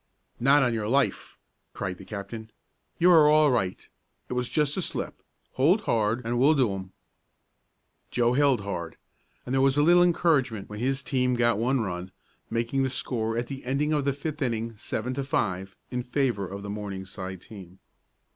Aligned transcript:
"Not 0.39 0.63
on 0.63 0.73
your 0.73 0.87
life!" 0.87 1.37
cried 1.73 1.99
the 1.99 2.05
captain. 2.05 2.49
"You 2.97 3.11
are 3.11 3.29
all 3.29 3.51
right. 3.51 3.87
It 4.29 4.33
was 4.33 4.49
just 4.49 4.75
a 4.75 4.81
slip. 4.81 5.21
Hold 5.51 5.81
hard 5.81 6.25
and 6.25 6.39
we'll 6.39 6.55
do 6.55 6.73
'em." 6.73 6.91
Joe 8.09 8.33
held 8.33 8.61
hard, 8.61 8.97
and 9.45 9.53
there 9.53 9.61
was 9.61 9.77
a 9.77 9.83
little 9.83 10.01
encouragement 10.01 10.69
when 10.69 10.79
his 10.79 11.03
team 11.03 11.35
got 11.35 11.59
one 11.59 11.81
run, 11.81 12.11
making 12.49 12.81
the 12.81 12.89
score 12.89 13.37
at 13.37 13.45
the 13.45 13.63
ending 13.63 13.93
of 13.93 14.05
the 14.05 14.13
fifth 14.13 14.41
inning 14.41 14.75
seven 14.75 15.13
to 15.13 15.23
five 15.23 15.75
in 15.91 16.01
favor 16.01 16.47
of 16.47 16.63
the 16.63 16.69
Morningside 16.71 17.39
team. 17.41 17.77